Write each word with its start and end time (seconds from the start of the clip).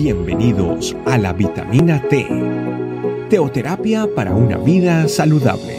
Bienvenidos 0.00 0.94
a 1.06 1.18
la 1.18 1.32
vitamina 1.32 2.00
T, 2.00 2.24
teoterapia 3.28 4.08
para 4.14 4.32
una 4.32 4.56
vida 4.56 5.08
saludable. 5.08 5.76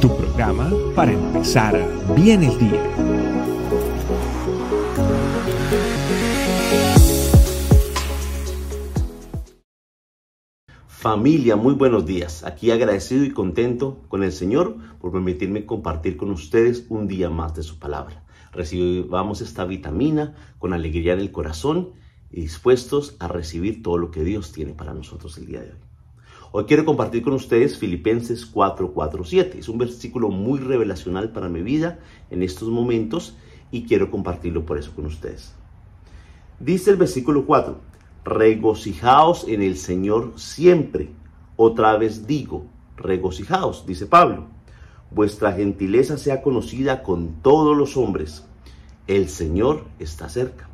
Tu 0.00 0.08
programa 0.16 0.72
para 0.96 1.12
empezar 1.12 1.80
bien 2.16 2.42
el 2.42 2.58
día. 2.58 2.82
Familia, 10.88 11.54
muy 11.54 11.74
buenos 11.74 12.04
días. 12.04 12.42
Aquí 12.42 12.72
agradecido 12.72 13.24
y 13.24 13.30
contento 13.30 14.02
con 14.08 14.24
el 14.24 14.32
Señor 14.32 14.76
por 15.00 15.12
permitirme 15.12 15.66
compartir 15.66 16.16
con 16.16 16.32
ustedes 16.32 16.86
un 16.88 17.06
día 17.06 17.30
más 17.30 17.54
de 17.54 17.62
su 17.62 17.78
palabra. 17.78 18.24
Recibamos 18.50 19.40
esta 19.40 19.64
vitamina 19.64 20.34
con 20.58 20.72
alegría 20.72 21.12
en 21.12 21.20
el 21.20 21.30
corazón 21.30 21.90
y 22.30 22.42
dispuestos 22.42 23.16
a 23.18 23.28
recibir 23.28 23.82
todo 23.82 23.98
lo 23.98 24.10
que 24.10 24.24
Dios 24.24 24.52
tiene 24.52 24.72
para 24.72 24.94
nosotros 24.94 25.36
el 25.38 25.46
día 25.46 25.60
de 25.60 25.70
hoy. 25.70 25.78
Hoy 26.52 26.64
quiero 26.64 26.84
compartir 26.84 27.22
con 27.22 27.34
ustedes 27.34 27.78
Filipenses 27.78 28.46
4:47. 28.46 29.58
Es 29.58 29.68
un 29.68 29.78
versículo 29.78 30.30
muy 30.30 30.58
revelacional 30.58 31.32
para 31.32 31.48
mi 31.48 31.62
vida 31.62 31.98
en 32.30 32.42
estos 32.42 32.68
momentos 32.68 33.36
y 33.70 33.84
quiero 33.84 34.10
compartirlo 34.10 34.64
por 34.64 34.78
eso 34.78 34.94
con 34.94 35.06
ustedes. 35.06 35.54
Dice 36.58 36.90
el 36.90 36.96
versículo 36.96 37.44
4, 37.44 37.78
regocijaos 38.24 39.46
en 39.48 39.62
el 39.62 39.76
Señor 39.76 40.32
siempre. 40.36 41.10
Otra 41.56 41.96
vez 41.98 42.26
digo, 42.26 42.66
regocijaos, 42.96 43.84
dice 43.86 44.06
Pablo. 44.06 44.46
Vuestra 45.10 45.52
gentileza 45.52 46.16
sea 46.16 46.42
conocida 46.42 47.02
con 47.02 47.42
todos 47.42 47.76
los 47.76 47.96
hombres. 47.96 48.44
El 49.06 49.28
Señor 49.28 49.84
está 49.98 50.28
cerca. 50.28 50.68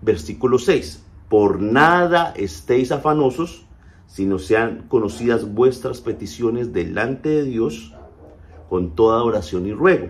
Versículo 0.00 0.58
6. 0.58 1.02
Por 1.28 1.60
nada 1.60 2.32
estéis 2.36 2.92
afanosos, 2.92 3.66
sino 4.06 4.38
sean 4.38 4.86
conocidas 4.88 5.52
vuestras 5.52 6.00
peticiones 6.00 6.72
delante 6.72 7.28
de 7.28 7.44
Dios 7.44 7.94
con 8.68 8.94
toda 8.94 9.22
oración 9.22 9.66
y 9.66 9.72
ruego, 9.72 10.08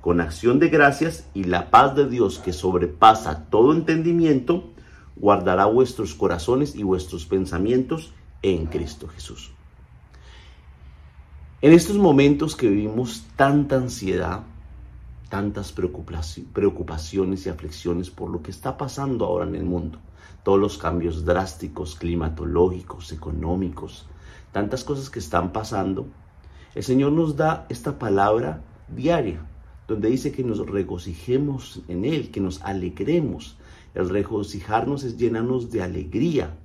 con 0.00 0.20
acción 0.20 0.58
de 0.58 0.68
gracias 0.68 1.28
y 1.34 1.44
la 1.44 1.70
paz 1.70 1.94
de 1.94 2.08
Dios 2.08 2.38
que 2.38 2.52
sobrepasa 2.52 3.46
todo 3.50 3.72
entendimiento, 3.72 4.70
guardará 5.16 5.66
vuestros 5.66 6.14
corazones 6.14 6.74
y 6.74 6.82
vuestros 6.82 7.26
pensamientos 7.26 8.12
en 8.42 8.66
Cristo 8.66 9.08
Jesús. 9.08 9.52
En 11.60 11.72
estos 11.72 11.96
momentos 11.96 12.54
que 12.54 12.68
vivimos 12.68 13.26
tanta 13.36 13.76
ansiedad, 13.76 14.42
tantas 15.28 15.72
preocupaciones 15.72 17.46
y 17.46 17.48
aflicciones 17.48 18.10
por 18.10 18.30
lo 18.30 18.42
que 18.42 18.50
está 18.50 18.76
pasando 18.76 19.26
ahora 19.26 19.46
en 19.46 19.54
el 19.54 19.64
mundo. 19.64 19.98
Todos 20.42 20.58
los 20.58 20.78
cambios 20.78 21.24
drásticos, 21.24 21.96
climatológicos, 21.96 23.12
económicos, 23.12 24.06
tantas 24.52 24.84
cosas 24.84 25.10
que 25.10 25.18
están 25.18 25.52
pasando. 25.52 26.06
El 26.74 26.82
Señor 26.82 27.12
nos 27.12 27.36
da 27.36 27.66
esta 27.68 27.98
palabra 27.98 28.62
diaria, 28.88 29.44
donde 29.86 30.08
dice 30.08 30.32
que 30.32 30.44
nos 30.44 30.66
regocijemos 30.66 31.82
en 31.88 32.04
Él, 32.04 32.30
que 32.30 32.40
nos 32.40 32.62
alegremos. 32.62 33.58
El 33.94 34.08
regocijarnos 34.08 35.04
es 35.04 35.18
llenarnos 35.18 35.70
de 35.70 35.82
alegría. 35.82 36.56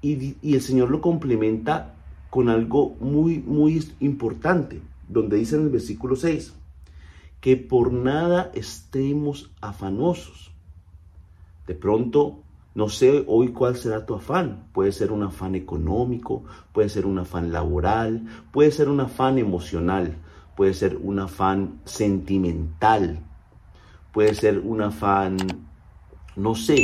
Y, 0.00 0.36
y 0.40 0.54
el 0.54 0.62
Señor 0.62 0.90
lo 0.90 1.00
complementa 1.00 1.94
con 2.30 2.48
algo 2.48 2.96
muy, 3.00 3.40
muy 3.40 3.84
importante 4.00 4.80
donde 5.08 5.36
dice 5.36 5.56
en 5.56 5.62
el 5.62 5.70
versículo 5.70 6.16
6, 6.16 6.54
que 7.40 7.56
por 7.56 7.92
nada 7.92 8.50
estemos 8.54 9.50
afanosos. 9.60 10.52
De 11.66 11.74
pronto, 11.74 12.42
no 12.74 12.88
sé 12.88 13.24
hoy 13.26 13.48
cuál 13.48 13.76
será 13.76 14.06
tu 14.06 14.14
afán. 14.14 14.68
Puede 14.72 14.92
ser 14.92 15.12
un 15.12 15.22
afán 15.22 15.54
económico, 15.54 16.44
puede 16.72 16.88
ser 16.88 17.06
un 17.06 17.18
afán 17.18 17.52
laboral, 17.52 18.26
puede 18.52 18.70
ser 18.70 18.88
un 18.88 19.00
afán 19.00 19.38
emocional, 19.38 20.16
puede 20.56 20.74
ser 20.74 20.96
un 20.96 21.18
afán 21.18 21.80
sentimental, 21.84 23.20
puede 24.12 24.34
ser 24.34 24.60
un 24.60 24.82
afán, 24.82 25.36
no 26.36 26.54
sé, 26.54 26.78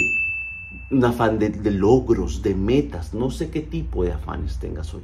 un 0.90 1.04
afán 1.04 1.38
de, 1.38 1.50
de 1.50 1.70
logros, 1.70 2.42
de 2.42 2.54
metas, 2.54 3.14
no 3.14 3.30
sé 3.30 3.50
qué 3.50 3.60
tipo 3.60 4.04
de 4.04 4.12
afanes 4.12 4.58
tengas 4.58 4.92
hoy. 4.94 5.02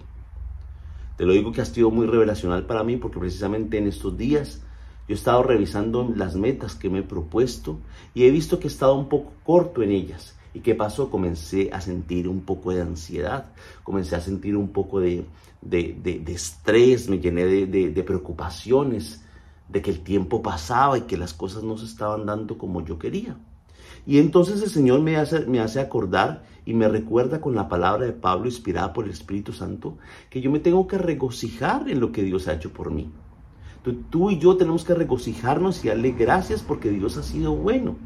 Te 1.20 1.26
lo 1.26 1.34
digo 1.34 1.52
que 1.52 1.60
ha 1.60 1.66
sido 1.66 1.90
muy 1.90 2.06
revelacional 2.06 2.64
para 2.64 2.82
mí 2.82 2.96
porque 2.96 3.18
precisamente 3.18 3.76
en 3.76 3.86
estos 3.86 4.16
días 4.16 4.62
yo 5.06 5.14
he 5.14 5.18
estado 5.18 5.42
revisando 5.42 6.10
las 6.16 6.34
metas 6.34 6.74
que 6.74 6.88
me 6.88 7.00
he 7.00 7.02
propuesto 7.02 7.78
y 8.14 8.24
he 8.24 8.30
visto 8.30 8.58
que 8.58 8.68
he 8.68 8.70
estado 8.70 8.94
un 8.94 9.10
poco 9.10 9.34
corto 9.44 9.82
en 9.82 9.90
ellas. 9.90 10.34
¿Y 10.54 10.60
qué 10.60 10.74
pasó? 10.74 11.10
Comencé 11.10 11.68
a 11.74 11.82
sentir 11.82 12.26
un 12.26 12.40
poco 12.40 12.72
de 12.72 12.80
ansiedad, 12.80 13.52
comencé 13.84 14.16
a 14.16 14.22
sentir 14.22 14.56
un 14.56 14.68
poco 14.68 14.98
de, 14.98 15.26
de, 15.60 16.22
estrés, 16.28 17.10
me 17.10 17.18
llené 17.18 17.44
de 17.44 18.02
preocupaciones, 18.02 19.22
de 19.68 19.82
que 19.82 19.90
el 19.90 20.00
tiempo 20.00 20.40
pasaba 20.40 20.96
y 20.96 21.02
que 21.02 21.18
las 21.18 21.34
cosas 21.34 21.62
no 21.62 21.76
se 21.76 21.84
estaban 21.84 22.24
dando 22.24 22.56
como 22.56 22.82
yo 22.82 22.98
quería. 22.98 23.36
Y 24.06 24.18
entonces 24.18 24.62
el 24.62 24.70
Señor 24.70 25.00
me 25.00 25.16
hace, 25.16 25.46
me 25.46 25.60
hace 25.60 25.80
acordar 25.80 26.44
y 26.64 26.74
me 26.74 26.88
recuerda 26.88 27.40
con 27.40 27.54
la 27.54 27.68
palabra 27.68 28.06
de 28.06 28.12
Pablo 28.12 28.46
inspirada 28.46 28.92
por 28.92 29.04
el 29.04 29.10
Espíritu 29.10 29.52
Santo 29.52 29.98
que 30.28 30.40
yo 30.40 30.50
me 30.50 30.60
tengo 30.60 30.86
que 30.86 30.98
regocijar 30.98 31.88
en 31.88 32.00
lo 32.00 32.12
que 32.12 32.22
Dios 32.22 32.48
ha 32.48 32.54
hecho 32.54 32.72
por 32.72 32.90
mí. 32.90 33.10
Tú, 33.82 33.94
tú 34.10 34.30
y 34.30 34.38
yo 34.38 34.56
tenemos 34.56 34.84
que 34.84 34.94
regocijarnos 34.94 35.84
y 35.84 35.88
darle 35.88 36.12
gracias 36.12 36.62
porque 36.62 36.90
Dios 36.90 37.16
ha 37.16 37.22
sido 37.22 37.54
bueno. 37.54 37.96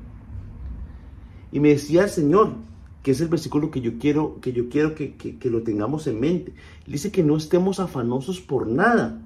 Y 1.51 1.61
me 1.61 1.71
decía 1.71 2.05
el 2.05 2.11
Señor, 2.11 2.55
que 3.03 3.11
es 3.11 3.21
el 3.21 3.29
versículo 3.29 3.71
que 3.71 3.81
yo 3.81 3.99
quiero 3.99 4.41
que, 4.41 4.53
yo 4.53 4.69
quiero 4.69 4.95
que, 4.95 5.15
que 5.17 5.51
lo 5.51 5.62
tengamos 5.62 6.06
en 6.06 6.21
mente. 6.21 6.55
dice 6.87 7.12
que 7.12 7.23
no 7.23 7.37
estemos 7.37 7.79
afanosos 7.81 8.41
por 8.41 8.67
nada, 8.67 9.21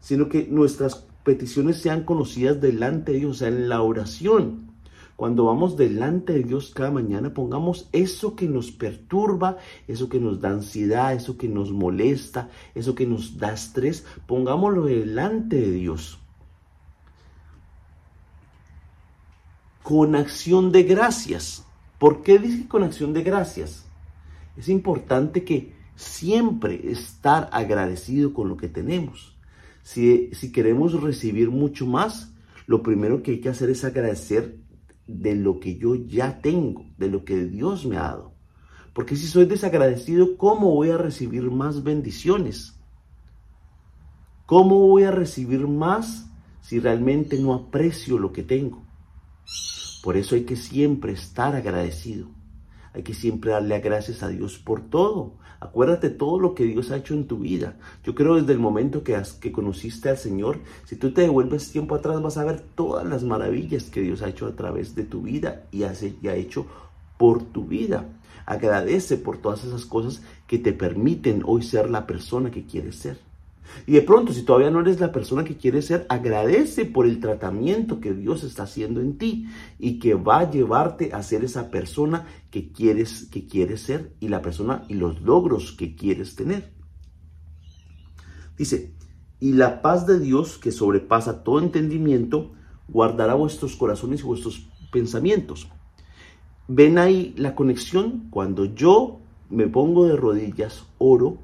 sino 0.00 0.28
que 0.28 0.46
nuestras 0.48 1.06
peticiones 1.24 1.78
sean 1.78 2.04
conocidas 2.04 2.60
delante 2.60 3.12
de 3.12 3.18
Dios, 3.18 3.30
o 3.30 3.38
sea, 3.38 3.48
en 3.48 3.68
la 3.68 3.82
oración. 3.82 4.65
Cuando 5.16 5.46
vamos 5.46 5.78
delante 5.78 6.34
de 6.34 6.42
Dios 6.42 6.72
cada 6.74 6.90
mañana, 6.90 7.32
pongamos 7.32 7.88
eso 7.92 8.36
que 8.36 8.46
nos 8.46 8.70
perturba, 8.70 9.56
eso 9.88 10.10
que 10.10 10.20
nos 10.20 10.42
da 10.42 10.50
ansiedad, 10.50 11.14
eso 11.14 11.38
que 11.38 11.48
nos 11.48 11.72
molesta, 11.72 12.50
eso 12.74 12.94
que 12.94 13.06
nos 13.06 13.38
da 13.38 13.54
estrés, 13.54 14.04
pongámoslo 14.26 14.84
delante 14.84 15.56
de 15.56 15.70
Dios. 15.70 16.18
Con 19.82 20.16
acción 20.16 20.70
de 20.70 20.82
gracias. 20.82 21.64
¿Por 21.98 22.22
qué 22.22 22.38
dice 22.38 22.68
con 22.68 22.82
acción 22.82 23.14
de 23.14 23.22
gracias? 23.22 23.86
Es 24.58 24.68
importante 24.68 25.44
que 25.44 25.72
siempre 25.94 26.90
estar 26.90 27.48
agradecido 27.52 28.34
con 28.34 28.50
lo 28.50 28.58
que 28.58 28.68
tenemos. 28.68 29.34
Si, 29.82 30.28
si 30.34 30.52
queremos 30.52 31.00
recibir 31.00 31.48
mucho 31.50 31.86
más, 31.86 32.34
lo 32.66 32.82
primero 32.82 33.22
que 33.22 33.30
hay 33.30 33.40
que 33.40 33.48
hacer 33.48 33.70
es 33.70 33.82
agradecer 33.84 34.65
de 35.06 35.34
lo 35.34 35.60
que 35.60 35.76
yo 35.76 35.94
ya 35.94 36.40
tengo, 36.40 36.86
de 36.98 37.08
lo 37.08 37.24
que 37.24 37.44
Dios 37.44 37.86
me 37.86 37.96
ha 37.96 38.02
dado. 38.02 38.34
Porque 38.92 39.16
si 39.16 39.26
soy 39.26 39.44
desagradecido, 39.44 40.36
¿cómo 40.36 40.74
voy 40.74 40.90
a 40.90 40.96
recibir 40.96 41.50
más 41.50 41.82
bendiciones? 41.82 42.80
¿Cómo 44.46 44.86
voy 44.86 45.04
a 45.04 45.10
recibir 45.10 45.66
más 45.66 46.30
si 46.60 46.78
realmente 46.78 47.38
no 47.38 47.52
aprecio 47.52 48.18
lo 48.18 48.32
que 48.32 48.42
tengo? 48.42 48.86
Por 50.02 50.16
eso 50.16 50.34
hay 50.34 50.44
que 50.44 50.56
siempre 50.56 51.12
estar 51.12 51.54
agradecido. 51.54 52.28
Hay 52.96 53.02
que 53.02 53.12
siempre 53.12 53.50
darle 53.50 53.78
gracias 53.80 54.22
a 54.22 54.28
Dios 54.28 54.56
por 54.56 54.80
todo. 54.80 55.34
Acuérdate 55.60 56.08
todo 56.08 56.40
lo 56.40 56.54
que 56.54 56.64
Dios 56.64 56.90
ha 56.90 56.96
hecho 56.96 57.12
en 57.12 57.26
tu 57.26 57.40
vida. 57.40 57.76
Yo 58.02 58.14
creo 58.14 58.36
desde 58.36 58.54
el 58.54 58.58
momento 58.58 59.04
que, 59.04 59.20
que 59.38 59.52
conociste 59.52 60.08
al 60.08 60.16
Señor, 60.16 60.60
si 60.86 60.96
tú 60.96 61.12
te 61.12 61.20
devuelves 61.20 61.70
tiempo 61.70 61.94
atrás, 61.94 62.22
vas 62.22 62.38
a 62.38 62.44
ver 62.44 62.60
todas 62.74 63.06
las 63.06 63.22
maravillas 63.22 63.90
que 63.90 64.00
Dios 64.00 64.22
ha 64.22 64.30
hecho 64.30 64.46
a 64.46 64.56
través 64.56 64.94
de 64.94 65.04
tu 65.04 65.20
vida 65.20 65.66
y, 65.70 65.82
hace, 65.82 66.14
y 66.22 66.28
ha 66.28 66.34
hecho 66.34 66.64
por 67.18 67.42
tu 67.42 67.66
vida. 67.66 68.06
Agradece 68.46 69.18
por 69.18 69.42
todas 69.42 69.62
esas 69.64 69.84
cosas 69.84 70.22
que 70.46 70.58
te 70.58 70.72
permiten 70.72 71.42
hoy 71.44 71.64
ser 71.64 71.90
la 71.90 72.06
persona 72.06 72.50
que 72.50 72.64
quieres 72.64 72.96
ser. 72.96 73.18
Y 73.86 73.92
de 73.92 74.02
pronto, 74.02 74.32
si 74.32 74.42
todavía 74.42 74.70
no 74.70 74.80
eres 74.80 75.00
la 75.00 75.12
persona 75.12 75.44
que 75.44 75.56
quieres 75.56 75.86
ser, 75.86 76.06
agradece 76.08 76.84
por 76.84 77.06
el 77.06 77.20
tratamiento 77.20 78.00
que 78.00 78.12
Dios 78.12 78.42
está 78.44 78.64
haciendo 78.64 79.00
en 79.00 79.18
ti 79.18 79.48
y 79.78 79.98
que 79.98 80.14
va 80.14 80.40
a 80.40 80.50
llevarte 80.50 81.12
a 81.12 81.22
ser 81.22 81.44
esa 81.44 81.70
persona 81.70 82.26
que 82.50 82.72
quieres, 82.72 83.28
que 83.30 83.46
quieres 83.46 83.82
ser 83.82 84.14
y 84.20 84.28
la 84.28 84.42
persona 84.42 84.84
y 84.88 84.94
los 84.94 85.20
logros 85.22 85.72
que 85.72 85.94
quieres 85.94 86.36
tener. 86.36 86.72
Dice, 88.56 88.94
y 89.38 89.52
la 89.52 89.82
paz 89.82 90.06
de 90.06 90.18
Dios 90.18 90.58
que 90.58 90.72
sobrepasa 90.72 91.44
todo 91.44 91.60
entendimiento, 91.60 92.52
guardará 92.88 93.34
vuestros 93.34 93.76
corazones 93.76 94.20
y 94.20 94.24
vuestros 94.24 94.68
pensamientos. 94.90 95.68
¿Ven 96.68 96.98
ahí 96.98 97.34
la 97.36 97.54
conexión? 97.54 98.28
Cuando 98.30 98.64
yo 98.64 99.20
me 99.50 99.68
pongo 99.68 100.06
de 100.06 100.16
rodillas, 100.16 100.86
oro, 100.98 101.38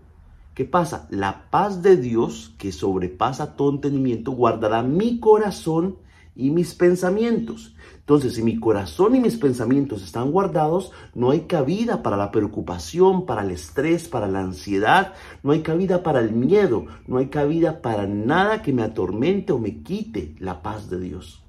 ¿Qué 0.54 0.64
pasa? 0.66 1.06
La 1.10 1.50
paz 1.50 1.82
de 1.82 1.96
Dios, 1.96 2.54
que 2.58 2.72
sobrepasa 2.72 3.56
todo 3.56 3.70
entendimiento, 3.70 4.32
guardará 4.32 4.82
mi 4.82 5.18
corazón 5.18 5.96
y 6.34 6.50
mis 6.50 6.74
pensamientos. 6.74 7.74
Entonces, 8.00 8.34
si 8.34 8.42
mi 8.42 8.58
corazón 8.58 9.14
y 9.14 9.20
mis 9.20 9.36
pensamientos 9.36 10.02
están 10.02 10.30
guardados, 10.30 10.92
no 11.14 11.30
hay 11.30 11.42
cabida 11.42 12.02
para 12.02 12.16
la 12.16 12.30
preocupación, 12.30 13.24
para 13.24 13.42
el 13.42 13.50
estrés, 13.50 14.08
para 14.08 14.28
la 14.28 14.40
ansiedad, 14.40 15.14
no 15.42 15.52
hay 15.52 15.62
cabida 15.62 16.02
para 16.02 16.20
el 16.20 16.32
miedo, 16.32 16.86
no 17.06 17.18
hay 17.18 17.28
cabida 17.28 17.80
para 17.80 18.06
nada 18.06 18.60
que 18.60 18.72
me 18.72 18.82
atormente 18.82 19.52
o 19.52 19.58
me 19.58 19.82
quite 19.82 20.34
la 20.38 20.62
paz 20.62 20.90
de 20.90 21.00
Dios. 21.00 21.42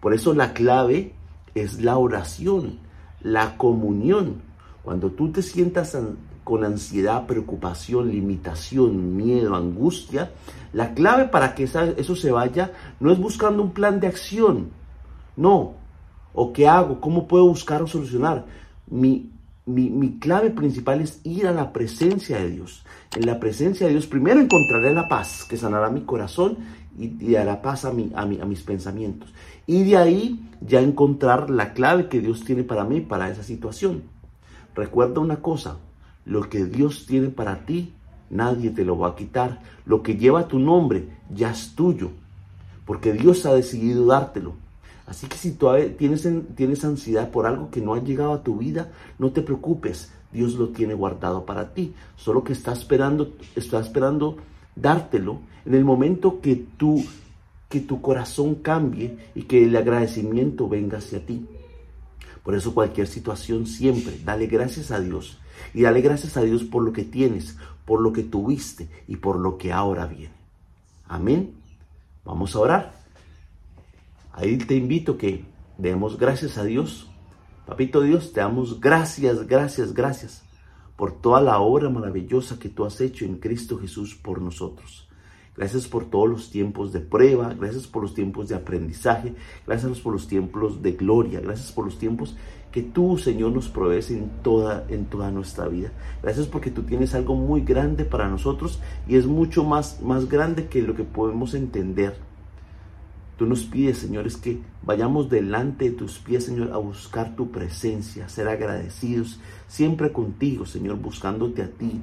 Por 0.00 0.14
eso 0.14 0.32
la 0.34 0.54
clave 0.54 1.14
es 1.54 1.80
la 1.82 1.98
oración, 1.98 2.78
la 3.20 3.56
comunión. 3.56 4.47
Cuando 4.88 5.10
tú 5.10 5.30
te 5.30 5.42
sientas 5.42 5.98
con 6.42 6.64
ansiedad, 6.64 7.26
preocupación, 7.26 8.10
limitación, 8.10 9.18
miedo, 9.18 9.54
angustia, 9.54 10.30
la 10.72 10.94
clave 10.94 11.26
para 11.26 11.54
que 11.54 11.64
eso 11.64 12.16
se 12.16 12.32
vaya 12.32 12.72
no 12.98 13.12
es 13.12 13.18
buscando 13.18 13.62
un 13.62 13.72
plan 13.72 14.00
de 14.00 14.06
acción, 14.06 14.70
no. 15.36 15.74
¿O 16.32 16.54
qué 16.54 16.66
hago? 16.66 17.02
¿Cómo 17.02 17.28
puedo 17.28 17.46
buscar 17.46 17.82
o 17.82 17.86
solucionar? 17.86 18.46
Mi, 18.86 19.30
mi, 19.66 20.18
clave 20.18 20.48
principal 20.48 21.02
es 21.02 21.20
ir 21.22 21.46
a 21.46 21.52
la 21.52 21.70
presencia 21.70 22.38
de 22.38 22.48
Dios. 22.48 22.82
En 23.14 23.26
la 23.26 23.38
presencia 23.38 23.86
de 23.86 23.92
Dios 23.92 24.06
primero 24.06 24.40
encontraré 24.40 24.94
la 24.94 25.06
paz 25.06 25.44
que 25.44 25.58
sanará 25.58 25.90
mi 25.90 26.00
corazón 26.00 26.56
y, 26.98 27.30
dará 27.30 27.60
paz 27.60 27.84
a, 27.84 27.92
mi, 27.92 28.10
a, 28.14 28.22
a 28.22 28.46
mis 28.46 28.62
pensamientos. 28.62 29.34
Y 29.66 29.84
de 29.84 29.98
ahí 29.98 30.48
ya 30.62 30.80
encontrar 30.80 31.50
la 31.50 31.74
clave 31.74 32.08
que 32.08 32.22
Dios 32.22 32.42
tiene 32.42 32.64
para 32.64 32.84
mí, 32.84 33.02
para 33.02 33.28
esa 33.28 33.42
situación. 33.42 34.16
Recuerda 34.78 35.18
una 35.20 35.42
cosa, 35.42 35.78
lo 36.24 36.48
que 36.48 36.64
Dios 36.64 37.04
tiene 37.04 37.30
para 37.30 37.66
ti, 37.66 37.94
nadie 38.30 38.70
te 38.70 38.84
lo 38.84 38.96
va 38.96 39.08
a 39.08 39.16
quitar. 39.16 39.60
Lo 39.84 40.04
que 40.04 40.14
lleva 40.14 40.46
tu 40.46 40.60
nombre 40.60 41.08
ya 41.34 41.50
es 41.50 41.74
tuyo, 41.74 42.10
porque 42.86 43.12
Dios 43.12 43.44
ha 43.44 43.52
decidido 43.54 44.06
dártelo. 44.06 44.54
Así 45.08 45.26
que 45.26 45.36
si 45.36 45.50
todavía 45.50 45.96
tienes, 45.96 46.28
tienes 46.54 46.84
ansiedad 46.84 47.28
por 47.32 47.44
algo 47.44 47.72
que 47.72 47.80
no 47.80 47.94
ha 47.94 48.04
llegado 48.04 48.32
a 48.32 48.44
tu 48.44 48.58
vida, 48.58 48.92
no 49.18 49.32
te 49.32 49.42
preocupes. 49.42 50.12
Dios 50.30 50.54
lo 50.54 50.68
tiene 50.68 50.94
guardado 50.94 51.44
para 51.44 51.74
ti. 51.74 51.92
Solo 52.14 52.44
que 52.44 52.52
está 52.52 52.72
esperando, 52.72 53.32
está 53.56 53.80
esperando 53.80 54.36
dártelo 54.76 55.40
en 55.66 55.74
el 55.74 55.84
momento 55.84 56.40
que 56.40 56.54
tú 56.54 57.02
que 57.68 57.80
tu 57.80 58.00
corazón 58.00 58.54
cambie 58.54 59.18
y 59.34 59.42
que 59.42 59.64
el 59.64 59.76
agradecimiento 59.76 60.68
venga 60.68 60.98
hacia 60.98 61.26
ti. 61.26 61.44
Por 62.48 62.54
eso 62.54 62.72
cualquier 62.72 63.06
situación 63.06 63.66
siempre, 63.66 64.18
dale 64.24 64.46
gracias 64.46 64.90
a 64.90 64.98
Dios 64.98 65.36
y 65.74 65.82
dale 65.82 66.00
gracias 66.00 66.38
a 66.38 66.40
Dios 66.40 66.64
por 66.64 66.82
lo 66.82 66.94
que 66.94 67.04
tienes, 67.04 67.58
por 67.84 68.00
lo 68.00 68.10
que 68.10 68.22
tuviste 68.22 68.88
y 69.06 69.16
por 69.16 69.38
lo 69.38 69.58
que 69.58 69.70
ahora 69.70 70.06
viene. 70.06 70.32
Amén. 71.06 71.52
Vamos 72.24 72.56
a 72.56 72.60
orar. 72.60 72.94
Ahí 74.32 74.56
te 74.56 74.76
invito 74.76 75.18
que 75.18 75.44
demos 75.76 76.16
gracias 76.16 76.56
a 76.56 76.64
Dios. 76.64 77.10
Papito 77.66 78.00
Dios, 78.00 78.32
te 78.32 78.40
damos 78.40 78.80
gracias, 78.80 79.46
gracias, 79.46 79.92
gracias 79.92 80.42
por 80.96 81.20
toda 81.20 81.42
la 81.42 81.58
obra 81.58 81.90
maravillosa 81.90 82.58
que 82.58 82.70
tú 82.70 82.86
has 82.86 82.98
hecho 83.02 83.26
en 83.26 83.36
Cristo 83.40 83.78
Jesús 83.78 84.14
por 84.14 84.40
nosotros. 84.40 85.06
Gracias 85.58 85.88
por 85.88 86.04
todos 86.04 86.28
los 86.28 86.50
tiempos 86.52 86.92
de 86.92 87.00
prueba, 87.00 87.52
gracias 87.52 87.88
por 87.88 88.02
los 88.02 88.14
tiempos 88.14 88.48
de 88.48 88.54
aprendizaje, 88.54 89.34
gracias 89.66 89.98
por 89.98 90.12
los 90.12 90.28
tiempos 90.28 90.82
de 90.82 90.92
gloria, 90.92 91.40
gracias 91.40 91.72
por 91.72 91.84
los 91.84 91.98
tiempos 91.98 92.36
que 92.70 92.84
tú, 92.84 93.18
Señor, 93.18 93.50
nos 93.50 93.68
provees 93.68 94.12
en 94.12 94.30
toda, 94.44 94.86
en 94.88 95.06
toda 95.06 95.32
nuestra 95.32 95.66
vida. 95.66 95.90
Gracias 96.22 96.46
porque 96.46 96.70
tú 96.70 96.84
tienes 96.84 97.12
algo 97.16 97.34
muy 97.34 97.62
grande 97.62 98.04
para 98.04 98.28
nosotros 98.28 98.78
y 99.08 99.16
es 99.16 99.26
mucho 99.26 99.64
más, 99.64 100.00
más 100.00 100.28
grande 100.28 100.68
que 100.68 100.80
lo 100.80 100.94
que 100.94 101.02
podemos 101.02 101.54
entender. 101.54 102.14
Tú 103.36 103.44
nos 103.44 103.64
pides, 103.64 103.98
Señor, 103.98 104.28
es 104.28 104.36
que 104.36 104.60
vayamos 104.84 105.28
delante 105.28 105.86
de 105.86 105.96
tus 105.96 106.20
pies, 106.20 106.44
Señor, 106.44 106.72
a 106.72 106.76
buscar 106.76 107.34
tu 107.34 107.50
presencia, 107.50 108.26
a 108.26 108.28
ser 108.28 108.46
agradecidos 108.46 109.40
siempre 109.66 110.12
contigo, 110.12 110.66
Señor, 110.66 110.98
buscándote 110.98 111.62
a 111.62 111.68
ti. 111.68 112.00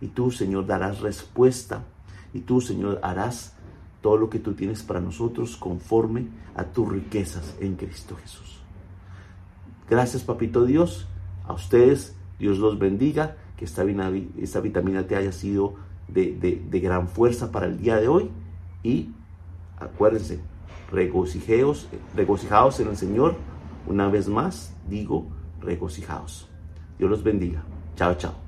Y 0.00 0.08
tú, 0.08 0.32
Señor, 0.32 0.66
darás 0.66 0.98
respuesta. 0.98 1.84
Y 2.32 2.40
tú, 2.40 2.60
Señor, 2.60 3.00
harás 3.02 3.54
todo 4.00 4.16
lo 4.16 4.30
que 4.30 4.38
tú 4.38 4.54
tienes 4.54 4.82
para 4.82 5.00
nosotros 5.00 5.56
conforme 5.56 6.26
a 6.54 6.64
tus 6.64 6.88
riquezas 6.88 7.56
en 7.60 7.76
Cristo 7.76 8.16
Jesús. 8.16 8.58
Gracias, 9.88 10.22
Papito 10.22 10.64
Dios. 10.64 11.06
A 11.46 11.54
ustedes, 11.54 12.16
Dios 12.38 12.58
los 12.58 12.78
bendiga. 12.78 13.36
Que 13.56 13.64
esta, 13.64 13.84
esta 14.38 14.60
vitamina 14.60 15.06
te 15.06 15.16
haya 15.16 15.32
sido 15.32 15.74
de, 16.06 16.32
de 16.34 16.80
gran 16.80 17.08
fuerza 17.08 17.50
para 17.50 17.66
el 17.66 17.78
día 17.78 17.96
de 17.96 18.06
hoy. 18.06 18.30
Y 18.82 19.10
acuérdense, 19.78 20.40
regocijeos, 20.92 21.88
regocijaos 22.14 22.78
en 22.80 22.88
el 22.88 22.96
Señor. 22.96 23.36
Una 23.86 24.08
vez 24.08 24.28
más, 24.28 24.74
digo, 24.88 25.26
regocijaos. 25.60 26.48
Dios 26.98 27.10
los 27.10 27.22
bendiga. 27.22 27.62
Chao, 27.96 28.14
chao. 28.14 28.47